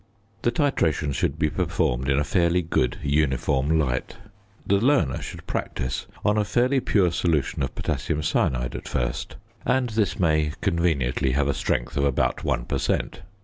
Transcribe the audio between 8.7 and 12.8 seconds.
at first, and this may conveniently have a strength of about 1 per